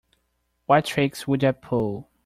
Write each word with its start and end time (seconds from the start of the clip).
What 0.65 0.85
tricks 0.85 1.27
would 1.27 1.43
I 1.43 1.51
pull? 1.51 2.09